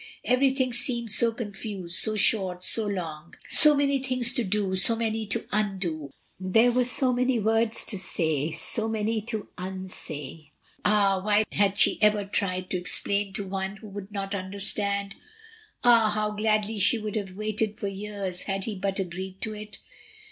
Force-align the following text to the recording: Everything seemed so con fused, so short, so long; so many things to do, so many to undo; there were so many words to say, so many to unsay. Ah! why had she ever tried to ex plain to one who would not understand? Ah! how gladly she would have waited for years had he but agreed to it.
Everything 0.25 0.73
seemed 0.73 1.11
so 1.11 1.31
con 1.31 1.51
fused, 1.53 1.93
so 1.93 2.15
short, 2.15 2.63
so 2.63 2.87
long; 2.87 3.35
so 3.49 3.75
many 3.75 4.01
things 4.01 4.33
to 4.33 4.43
do, 4.43 4.75
so 4.75 4.95
many 4.95 5.27
to 5.27 5.45
undo; 5.51 6.11
there 6.39 6.71
were 6.71 6.85
so 6.85 7.13
many 7.13 7.37
words 7.37 7.83
to 7.83 7.99
say, 7.99 8.49
so 8.49 8.89
many 8.89 9.21
to 9.21 9.49
unsay. 9.59 10.49
Ah! 10.83 11.21
why 11.23 11.45
had 11.51 11.77
she 11.77 12.01
ever 12.01 12.25
tried 12.25 12.67
to 12.71 12.79
ex 12.79 12.99
plain 12.99 13.31
to 13.33 13.45
one 13.47 13.75
who 13.77 13.89
would 13.89 14.11
not 14.11 14.33
understand? 14.33 15.13
Ah! 15.83 16.09
how 16.09 16.31
gladly 16.31 16.79
she 16.79 16.97
would 16.97 17.15
have 17.15 17.35
waited 17.35 17.77
for 17.79 17.87
years 17.87 18.41
had 18.49 18.63
he 18.63 18.73
but 18.73 18.97
agreed 18.99 19.39
to 19.41 19.53
it. 19.53 19.77